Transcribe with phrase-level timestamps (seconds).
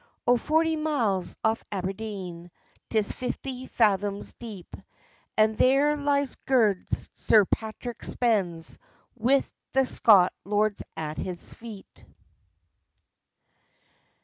[0.25, 2.49] O forty miles off Aberdeen,
[2.89, 4.75] 'Tis fifty fathoms deep,
[5.37, 8.79] And there lies gude Sir Patrick Spens,
[9.13, 9.43] Wi'
[9.73, 12.03] the Scots lords at his feet.